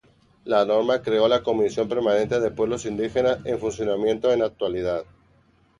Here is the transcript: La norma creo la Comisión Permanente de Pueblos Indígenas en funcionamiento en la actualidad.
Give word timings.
La 0.51 0.65
norma 0.65 0.99
creo 1.03 1.27
la 1.27 1.43
Comisión 1.43 1.87
Permanente 1.87 2.39
de 2.39 2.49
Pueblos 2.49 2.87
Indígenas 2.87 3.37
en 3.45 3.59
funcionamiento 3.59 4.31
en 4.33 4.39
la 4.39 4.45
actualidad. 4.47 5.05